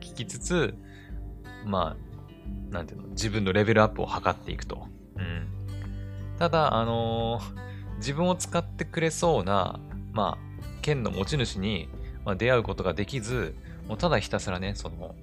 [0.00, 0.74] 聞きつつ、
[1.64, 4.86] まあ、なんていうの、自分のレベルアップを図っていくと。
[5.16, 5.48] うん。
[6.38, 9.80] ただ、あのー、自分を使ってくれそうな、
[10.12, 11.88] まあ、剣の持ち主に、
[12.24, 13.54] まあ、出会うことができず、
[13.88, 15.14] もうただひたすらね、その、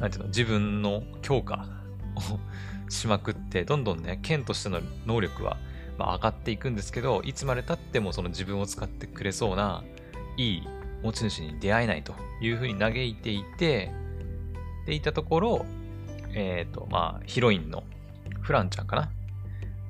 [0.00, 1.66] なんていうの、自分の強化
[2.88, 5.56] しまくって、どんどんね、剣としての能力は、
[5.98, 9.82] まあ、上がっていくんですけど、いつまで経ってもその自分を使ってくれそうな、
[10.36, 10.68] いい
[11.02, 13.90] 持ち主に出会えないというふうに嘆いていて、
[14.86, 15.66] でいたところ、
[16.34, 17.84] えっ、ー、と、まあ、ヒロインの
[18.40, 19.10] フランちゃんかな？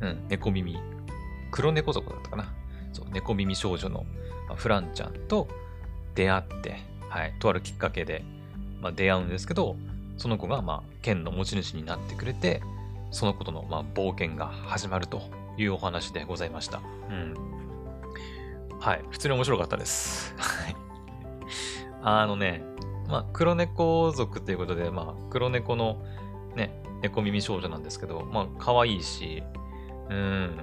[0.01, 0.79] うん、猫耳。
[1.51, 2.53] 黒猫族だったかな？
[2.93, 4.05] そう、猫耳少女の、
[4.57, 5.49] フランちゃんと
[6.15, 6.77] 出会って、
[7.09, 8.23] はい、とあるきっかけで、
[8.81, 9.77] まあ、出会うんですけど、
[10.16, 12.62] その子が、まあ、剣の持ち主になってくれて、
[13.11, 15.22] そのことの、まあ、冒険が始まると
[15.57, 16.81] いうお話でございました。
[17.11, 17.35] うん。
[18.79, 19.05] はい。
[19.11, 20.35] 普通に面白かったです。
[20.38, 20.77] はい。
[22.03, 22.62] あのね、
[23.09, 26.03] まあ、黒猫族ということで、まあ、黒猫の
[26.57, 29.42] ね、猫耳少女なんですけど、まあ、可愛いし、
[30.09, 30.57] うん、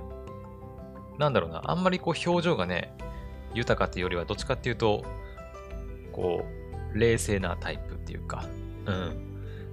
[1.17, 2.93] なんだろうな、あんまりこう表情がね、
[3.53, 5.03] 豊かっていうよりは、どっちかっていうと、
[6.11, 6.45] こ
[6.93, 8.45] う、冷静なタイプっていうか、
[8.85, 9.28] うん。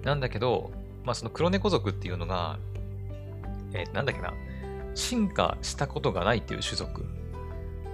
[0.07, 0.71] なんだけど、
[1.05, 2.59] まあ、その黒猫族っていうのが、
[3.73, 4.33] えー、なんだっけな、
[4.95, 7.05] 進化したことがないっていう種族。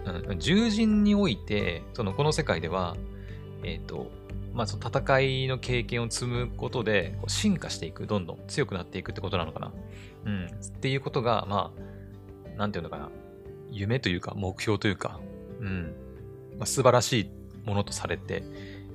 [0.04, 2.96] うん、獣人において、そのこの世界では、
[3.62, 4.10] えっ、ー、と、
[4.52, 9.72] まあ、その戦いの経験を積むことで、こう進化していく、どんどん強くなっていくってことなのかな。
[10.26, 10.46] うん。
[10.46, 11.72] っていうことが、ま
[12.54, 13.08] あ、なんていうのかな。
[13.70, 15.18] 夢というか、目標というか、
[15.60, 15.94] うん。
[16.58, 17.30] まあ、素晴らしい
[17.64, 18.42] ものとされて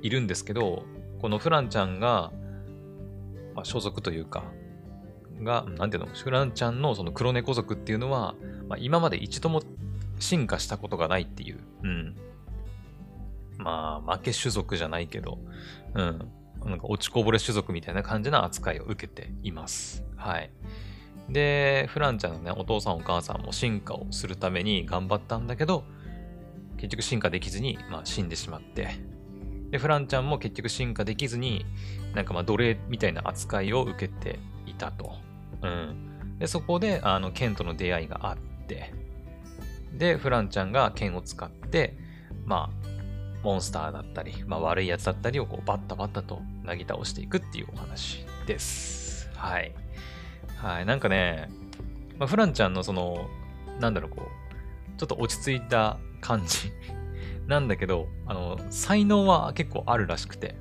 [0.03, 0.83] いるんですけど、
[1.19, 2.31] このフランちゃんが、
[3.57, 4.43] まあ、所属というか、
[5.41, 8.35] が、なんていうの、フランちゃんのその黒猫族っていうのは、
[8.69, 9.63] まあ、今まで一度も
[10.19, 12.15] 進化したことがないっていう、うん。
[13.57, 15.39] まあ、負け種族じゃないけど、
[15.95, 16.31] うん。
[16.65, 20.03] なんか落ちこぼれ種族みたいな感じな扱いを受けています。
[20.15, 20.51] はい。
[21.27, 25.83] で、フランちゃんのね、お父さんお母さんも進化をするために頑張ったんだけど、
[26.77, 29.17] 結局進化できずに、まあ、死んでしまって、
[29.71, 31.65] で、フランちゃんも結局進化できずに、
[32.17, 35.13] なんかまあ奴隷みたいな扱いを受けていたと。
[35.61, 36.39] うん。
[36.39, 38.91] で、そこで、あの、ケンとの出会いがあって、
[39.93, 41.95] で、フランちゃんが剣を使って、
[42.43, 42.87] まあ、
[43.43, 49.29] モンスターだったり、まあ、悪いやつだったりをこうバッタバッタとなぎ倒していくっていうお話です。
[49.35, 49.75] はい。
[50.55, 50.87] はい。
[50.87, 51.51] なんかね、
[52.17, 53.29] まあ、フランちゃんのその、
[53.79, 56.71] なんだろう、こう、ちょっと落ち着いた感じ
[57.45, 60.55] なんだけど、あの、才能は結構あるらしくて、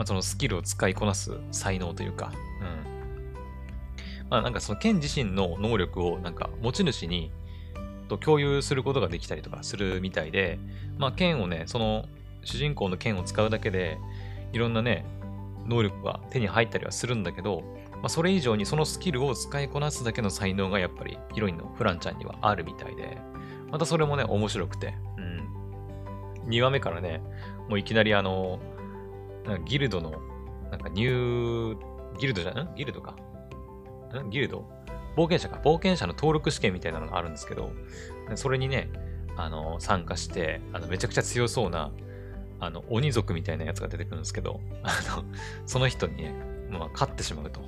[0.00, 2.32] まあ、そのスキルを使いこなす才能というか、
[2.62, 4.30] うん。
[4.30, 7.30] まあ、なんかその剣自身の能力をなんか持ち主に
[8.08, 10.58] と共有することができたりとかするみたいで、
[10.96, 12.06] まあ、剣をね、その
[12.44, 13.98] 主人公の剣を使うだけで、
[14.54, 15.04] いろんなね、
[15.66, 17.60] 能力が手に入ったりはするんだけど、
[17.96, 23.18] まあ、それ以上にそのスキルを使いこなすだけの才能がやっぱりヒロインのフランちゃんにはあるみたいで、
[23.70, 26.48] またそれもね、面白くて、うん。
[26.48, 27.20] 2話目からね、
[27.68, 28.60] もういきなりあの、
[29.44, 30.20] なんかギルドの、
[30.70, 32.74] なんかニュー、ギルドじゃん？
[32.76, 33.16] ギルドか。
[34.22, 34.30] ん？
[34.30, 34.64] ギルド？
[35.16, 37.72] 冒険者か、冒険者の登録試験みたいなのがあるんですけど、
[38.36, 38.88] それにね、
[39.36, 41.90] あの、参加して、あの、めちゃくちゃ強そうな、
[42.60, 45.24] あの、鬼族みたいなやつが出てくるんですけど、あの、
[45.66, 46.34] その人にね、
[46.70, 47.60] まあ、勝ってしまうと。
[47.60, 47.66] うん。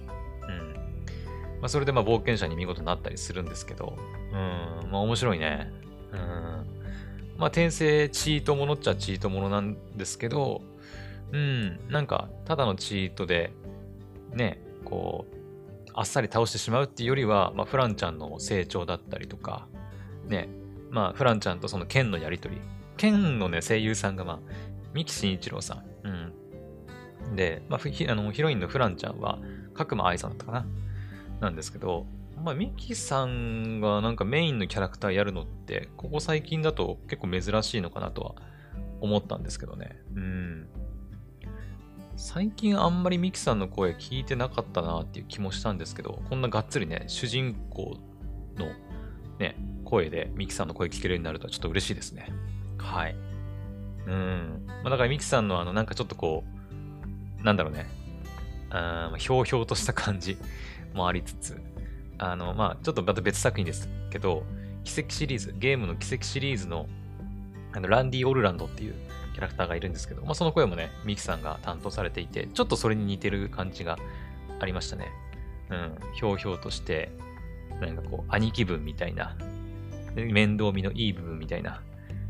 [1.61, 3.97] まあ、それでまあ冒険者に見事になったりするんですけど、
[4.33, 5.73] うん、まあ面白いね。
[6.13, 6.19] うん。
[7.37, 10.63] まあ転生チートものっちゃチートものなんですけど、
[11.33, 13.53] うん、なんか、ただのチートで、
[14.33, 15.37] ね、こう、
[15.95, 19.67] あっさり倒してしまうっていうよりは、まあ、フランちゃんの成長だったりとか、
[20.27, 20.49] ね、
[20.91, 22.61] まあ、フランちゃんとその剣のやりとり。
[22.97, 24.39] 剣のね、声優さんが、まあ、
[24.95, 25.85] 三木慎一郎さん。
[26.07, 27.37] うん。
[27.37, 29.39] で、まあ、あのヒロインのフランちゃんは、
[29.75, 30.67] 角間愛さんだったかな。
[31.41, 32.07] なんですけど、
[32.43, 38.35] まあ、ミキさんがなんかメインのキャラクターやるのって、ここ最近だと結構珍しいのかなとは
[39.01, 40.01] 思ったんですけどね。
[40.15, 40.69] うん。
[42.25, 47.97] 最近あんまりミキさんの声聞いてなかったなっていう気もしたんですけど、こんながっつりね、主人公
[48.57, 48.69] の
[49.41, 52.29] ね、声でミキさんの声聞けるようになるとちょっと嬉しいですね。
[52.79, 53.17] はい。
[54.07, 54.67] うん。
[54.69, 56.45] まあ、だからミキさんのあの、なんかちょっとこ
[57.41, 57.89] う、なんだろうね、
[58.71, 60.39] あひょうひょうとした感じ
[60.95, 61.61] もありつつ、
[62.19, 64.47] あの、まあちょっとまた別作品ですけど、
[64.85, 66.87] 奇跡シリーズ、ゲームの奇跡シリーズの、
[67.73, 68.95] あの、ランディ・オルランドっていう
[69.33, 73.99] キャラクターがいるんですけど、まあ、その声もね、ミキさんが担当されていて、ちょっとそれに似てる感じが
[74.61, 75.09] ありましたね。
[75.71, 77.11] うん、ひょうひょうとして、
[77.81, 79.37] なんかこう、兄貴分みたいな、
[80.15, 81.83] 面倒見のいい部分みたいな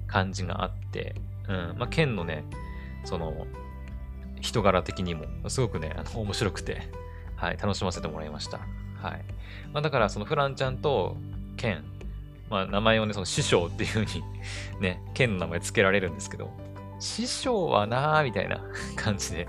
[0.06, 1.16] 感じがあって、
[1.48, 2.44] うん、まあ、剣のね、
[3.04, 3.46] その、
[4.40, 6.88] 人柄的にも、すごくね、あの面白くて、
[7.36, 8.58] はい、楽しませてもらいました。
[8.58, 9.24] はい。
[9.72, 11.16] まあ、だから、そのフランちゃんと
[11.56, 11.84] 剣、
[12.50, 14.22] まあ、名前をね、その師匠っていう風に
[14.80, 16.50] ね、剣の名前付けられるんですけど、
[17.02, 19.48] 師匠はなーみたいな 感じで、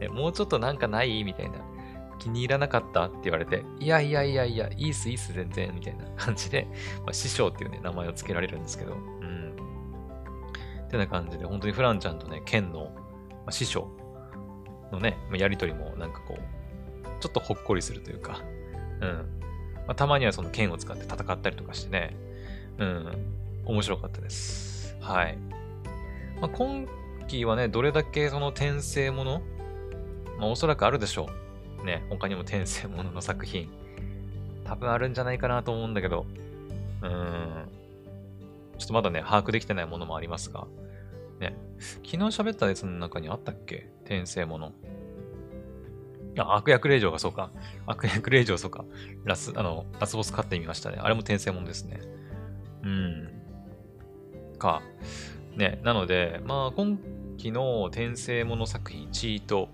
[0.00, 1.58] ね、もうちょっとなんかないみたいな。
[2.18, 6.66] 気に入らなかったって言われて、いやいやいやいや、いいっすいいっす全然、みたいな 感じで、
[7.00, 9.54] まあ、師匠っていうね、名前を付けられるんですけど、うん。
[10.86, 13.86] ってな感じで、本当にフランちゃんとね、ケンの、まあ、師匠
[14.90, 18.40] のね、まあ、やりとりもなんかこう、ちょっとほっこりするというか、
[19.02, 19.40] うん。
[19.86, 22.16] まあ、たまにはその剣を使って戦ったりとかしてね、
[22.78, 24.96] うん、面白かったです。
[25.00, 25.38] はい。
[26.40, 26.86] まあ、今
[27.28, 29.42] 期はね、どれだけその転生もの、
[30.38, 31.28] まあ、おそらくあるでしょ
[31.82, 31.84] う。
[31.84, 33.68] ね、他にも転生ものの作品、
[34.64, 36.26] 多分あるんじゃないかなと思うんだけど、
[37.02, 37.68] うーん。
[38.78, 40.66] ちょっとまだね、把握できてないものもありますが、
[41.40, 43.88] ね、昨日喋ったやつの中にあったっけ？
[44.04, 44.72] 転生もの。
[46.38, 47.50] あ、悪役令嬢がそうか。
[47.86, 48.84] 悪役令嬢そうか。
[49.24, 50.98] ラス、あの、ラスボス買ってみましたね。
[51.00, 52.00] あれも転生ものですね。
[52.82, 53.30] うん。
[54.58, 54.82] か。
[55.56, 56.98] ね、なので、まあ、今
[57.38, 59.70] 期の転生もの作品、チート、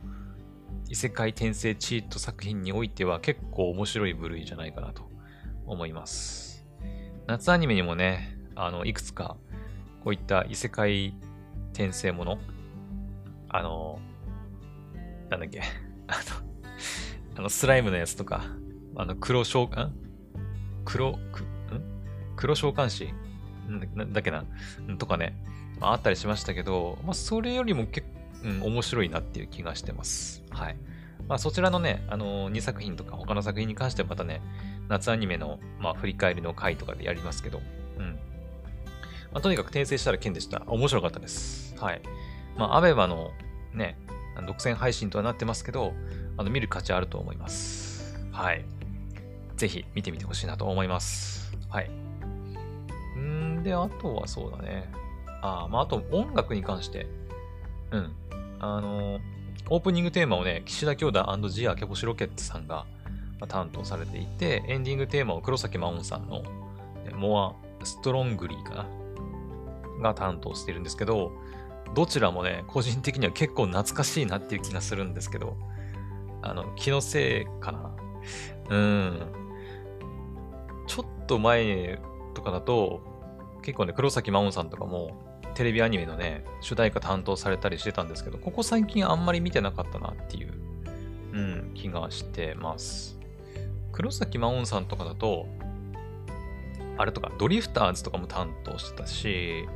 [0.88, 5.10] 異世界転生チート作品においては結構面白い部類じゃないかなと
[5.66, 6.64] 思います。
[7.26, 9.36] 夏アニメにもね、あの、いくつか、
[10.04, 11.14] こういった異世界
[11.72, 12.38] 転生もの、
[13.48, 13.98] あの、
[15.30, 15.62] なんだっけ、
[16.06, 18.44] あの、あのスライムのやつとか、
[18.94, 19.90] あの、黒召喚、
[20.84, 21.46] 黒、く、ん？
[22.36, 23.12] 黒召喚師？
[23.66, 24.44] なんだっけな？
[24.98, 25.42] とかね、
[25.82, 28.06] まあ、あったりしましたけど、まあ、それよりも結
[28.42, 30.44] 構、うん、面白いなっていう気がしてます。
[30.50, 30.76] はい。
[31.28, 34.40] まあ、そちらのね、あのー、2作品とか他の作品に関してはまたね、
[34.88, 37.60] 夏アニメの、まあ、振り返りの回とかでやりますけど、
[37.98, 38.12] うん。
[39.32, 40.62] まあ、とにかく転生したら剣でした。
[40.68, 41.74] 面白かったです。
[41.78, 42.02] はい。
[42.56, 43.32] まあ、アベマの
[43.74, 43.98] ね、
[44.46, 45.94] 独占配信とはなってますけど、
[46.36, 48.16] あの、見る価値あると思います。
[48.30, 48.64] はい。
[49.56, 51.56] ぜひ見てみてほしいなと思います。
[51.68, 51.90] はい。
[53.18, 55.01] んで、あとはそうだね。
[55.42, 57.06] あまあ、あと音楽に関して、
[57.90, 58.12] うん。
[58.60, 59.20] あのー、
[59.68, 62.86] オープニングテーマをね、岸田兄弟ジアケボシロケットさんが
[63.48, 66.42] 担当されていて、エンディングテーマを黒崎真音さんの、
[67.16, 68.86] モア・ストロングリーかな
[70.00, 71.32] が担当してるんですけど、
[71.94, 75.56] どちらもね、個人的には結構懐かしいなっていう気がするんですけど、
[76.40, 77.90] あの、気のせいかな。
[78.70, 79.20] うん。
[80.86, 82.00] ちょっと前
[82.34, 83.00] とかだと、
[83.62, 90.52] 結構ね、黒崎真音さんとかも、テレビアニメのね、主題歌担当されたりしてたんですけど、ここ最近あんまり見てなかったなっていう、
[91.32, 93.18] うん、気がしてます。
[93.92, 95.46] 黒崎真音さんとかだと、
[96.98, 99.66] あれとか、ドリフターズとかも担当してたし、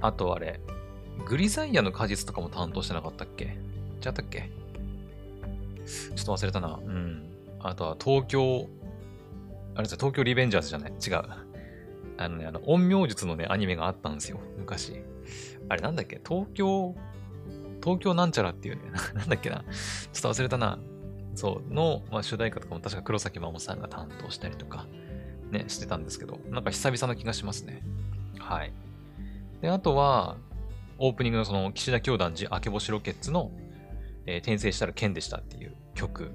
[0.00, 0.60] あとあれ、
[1.26, 3.44] グリザイアの果実とかも担当してなかったっけ？
[4.04, 4.50] 違ったっけ？
[6.14, 6.78] ちょっと忘れたな。
[6.82, 7.28] うん。
[7.60, 8.68] あとは東京、
[9.74, 10.92] あれです東京リベンジャーズじゃない？
[10.92, 11.49] 違う。
[12.20, 15.02] あのね、あの、陰陽術のね、アニメがあったんですよ、昔。
[15.68, 16.20] あれなんだっけ？
[16.26, 16.94] 東京、
[17.82, 18.82] 東京なんちゃらっていうね、
[19.14, 19.64] なんだっけな？
[20.12, 20.78] ちょっと忘れたな。
[21.34, 24.86] そう、の、まあ、主題歌とかも確か黒崎真音さんが担当したりとか、
[25.50, 27.82] ね、してたんですけど、なんか久々な気がしますね。
[28.38, 28.72] はい。
[29.62, 30.36] で、あとは、
[30.98, 33.52] オープニングのその、岸田教団寺明け星ロケッツの、
[34.26, 36.32] えー、転生したら剣でしたっていう曲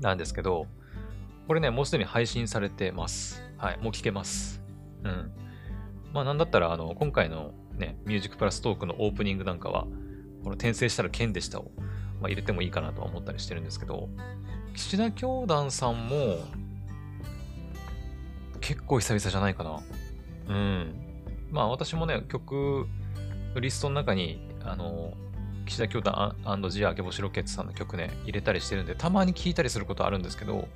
[0.00, 0.66] なんですけど、
[1.46, 3.42] これね、もうすでに配信されてます。
[3.58, 4.62] はい、もう聞けます。
[5.04, 5.32] うん。
[6.12, 9.82] まあ、なんだったら、あの、今回のね、ミュージックプラストークのオープニングなんかは、
[10.44, 11.72] この転生したら剣でしたを、
[12.20, 14.08] まあ、入れてもいいかなとは思ったりしてるんですけど、
[14.74, 16.38] 岸田教団さんも、
[18.60, 19.80] 結構久々じゃないかな。
[20.48, 21.08] うん。
[21.50, 22.86] まあ私もね、曲、
[23.60, 25.14] リストの中に、あの、
[25.66, 26.36] 岸田教団
[26.70, 30.68] ジア・明星ロケッツさんの曲ね、入れたりしてるんで、たまに聴いたりすることあるんですけど、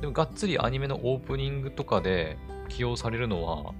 [0.00, 2.36] でもがっつりアニメのオープニングとかで
[2.68, 3.74] 起用されるのは、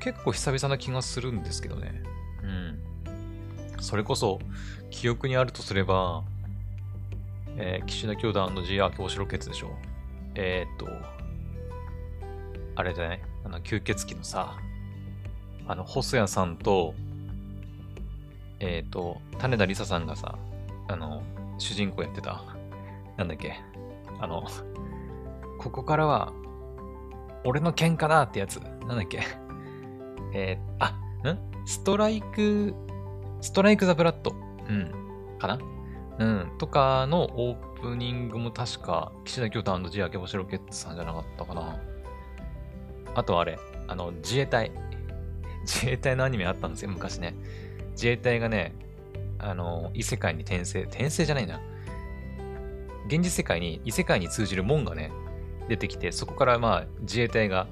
[0.00, 2.02] 結構久々な気がするんですけどね。
[2.42, 2.78] うん。
[3.80, 4.38] それこそ、
[4.90, 6.22] 記憶にあるとすれば、
[7.56, 9.70] えー、岸田教団 &G 明星ロケッツでしょ。
[10.34, 10.88] えー、っと、
[12.76, 14.56] あれじゃないあの、吸血鬼のさ、
[15.66, 16.94] あの、細谷さんと、
[18.60, 20.36] えっ、ー、と、種田理沙さんがさ、
[20.88, 21.22] あの、
[21.58, 22.42] 主人公やってた、
[23.16, 23.60] なんだっけ、
[24.20, 24.46] あの、
[25.64, 26.34] ここからは、
[27.42, 28.56] 俺の剣かなってやつ、
[28.86, 29.22] なんだっけ、
[30.34, 30.88] えー、あ、
[31.30, 31.38] ん？
[31.64, 32.74] ストライク、
[33.40, 35.58] ストライク・ザ・ブラッド、うん、かな？
[36.18, 41.80] うん、とかのオープニングも確か、岸田京太ジアケボシロケッツさんじゃなかったかな。
[43.14, 43.58] あとあれ、
[43.88, 44.70] あの、自衛隊。
[45.64, 47.34] 自衛隊のアニメあったんですよ、昔ね。
[47.92, 48.74] 自衛隊がね、
[49.38, 51.58] あの、異世界に転生、転生じゃないな。
[53.06, 55.10] 現実世界に、異世界に通じる門がね、
[55.68, 57.66] 出てきて、そこからまあ自衛隊が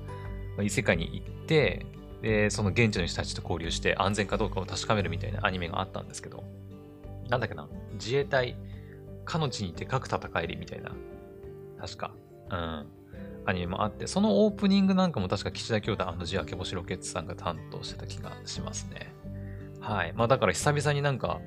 [0.62, 1.86] 異世界に行って、
[2.22, 6.44] で、その現地の人たちと交流して安全かどうかを確かめるみたいなアニメがあったんですけど、
[7.28, 8.56] なんだっけな、自衛隊、
[9.24, 10.92] かの地にて各戦えりみたいな、
[11.80, 12.12] 確か、
[12.50, 12.86] うん、
[13.44, 19.12] アニメもあって、そのオープニングなんかも確か岸田兄弟ジアケボシロケッツさんが担当してた気がしますね。
[19.80, 20.12] はい。
[20.14, 21.40] まあだから久々になんか、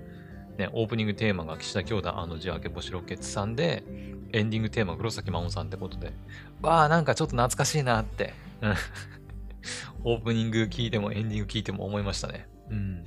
[0.58, 3.84] ね、オープニングテーマが岸田兄弟ジアケボシロケッツさんで、
[4.32, 6.14] エンディングテーマ黒崎真央さんってことで、
[6.62, 8.34] わあ、なんかちょっと懐かしいなって、
[10.04, 12.48] オープニング聞いてもエンディング聞いても思いましたね。
[12.70, 13.06] うん。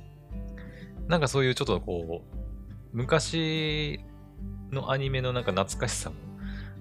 [1.07, 2.37] なんかそういうちょっとこう、
[2.93, 3.99] 昔
[4.71, 6.15] のアニメのなんか懐かしさも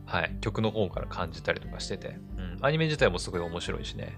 [0.08, 4.16] はい、曲の方から感じたりとかしてて、うん、アニメ自体もすごい面白いしね。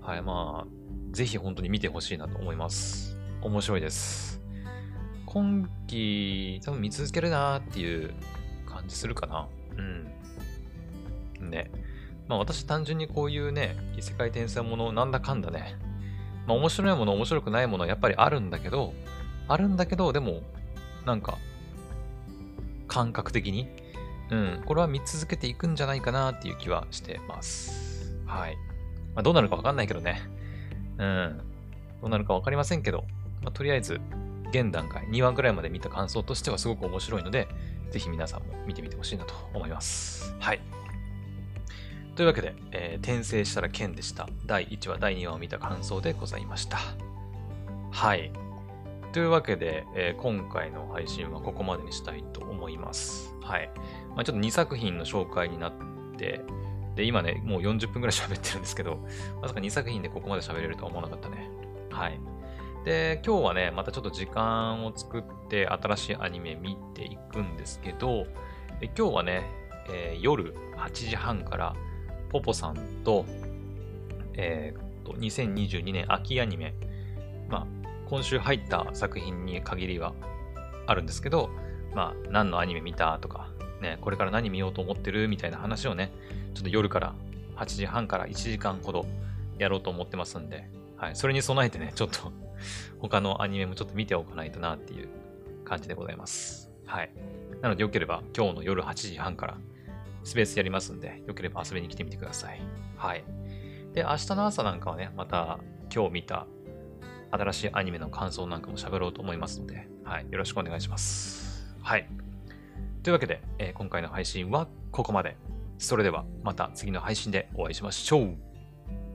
[0.00, 3.18] はい、まあ、ぜひ本当に見てほしいなと思います。
[3.42, 4.37] 面白いです。
[5.30, 8.14] 今季、多分見続けるなーっていう
[8.66, 9.46] 感じするかな。
[9.76, 11.50] うん。
[11.50, 11.70] ね。
[12.28, 15.76] まあ私単純にこういうね、異世界転生ものなんだかんだね。
[16.46, 18.94] まあ面白いもの、面白くないものやっぱりあるんだけど、
[19.48, 20.40] あるんだけど、でも、
[21.04, 21.36] なんか、
[22.86, 23.68] 感覚的に、
[24.30, 28.16] うん、これは見続けていくんじゃないかなっていう気はしてます。
[28.24, 28.56] はい。
[29.14, 30.22] まあ、どうなるかわかんないけどね。
[30.96, 31.40] うん。
[32.00, 33.04] どうなるかわかりませんけど、
[33.42, 34.00] まあ、とりあえず、
[34.50, 37.48] 現段階、2話ぐらいまで見た感想としてはすごく面白いので、
[37.90, 40.34] ぜひ皆さんも見てみてほしいなと思います。
[40.38, 40.60] はい。
[42.16, 44.28] というわけで、えー、転生したら剣でした。
[44.46, 46.78] 第1話、第2話を見た感想でございました。
[47.92, 48.32] はい。
[49.12, 53.34] というわけで、えー、今回の配信はここまでにしたいと思います。
[53.42, 53.70] はい。
[54.14, 55.72] まあ、ちょっと2作品の紹介になっ
[56.16, 56.42] て、
[56.96, 58.98] で、今ね、もう40分くらい喋ってるんですけど、
[59.40, 61.48] まさか2作品でここまで喋れるとは思わなかったね。
[61.90, 62.18] はい。
[62.84, 68.26] で、今日はね、またちょっと時間を作って新しいアニメ見ていくんですけど、
[68.80, 69.42] 今日はね、
[69.90, 71.74] えー、夜8時半から
[72.30, 73.24] ポポさんと、
[74.34, 76.74] えー、と2022年秋アニメ、
[77.48, 77.66] まあ、
[78.08, 80.12] 今週入った作品に限りは
[80.86, 81.50] あるんですけど、
[81.94, 83.48] まあ、何のアニメ見たとか、
[83.80, 86.12] ね、これから何見ようと思ってるみたいな話をね、
[86.54, 87.14] ちょっと夜から
[87.56, 89.06] 8時半から1時間ほど
[89.58, 92.32] やろうと思ってますんで、はい、それに備えてね、ちょっと
[93.00, 95.08] 他のアニメもちょっと見ておかないとなっていう
[95.64, 96.70] 感じでございます。
[96.86, 97.10] はい。
[97.60, 99.58] なのでよければ今日の夜8時半から
[100.24, 102.60] スペースやりますんで、よければ遊びに来てみてください。
[102.96, 103.24] はい。
[103.92, 105.58] で、明日の朝なんかはね、また
[105.94, 106.46] 今日見た
[107.30, 110.26] 新しいアニメの感想なんかも喋ろうと思いますので、はい。
[110.30, 111.66] よろしくお願いします。
[111.82, 112.08] はい。
[113.02, 115.36] というわけで、えー、今回の配信はここまで。
[115.78, 118.36] それではまた次の配信でお会いしましょう。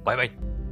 [0.05, 0.62] バイバイ。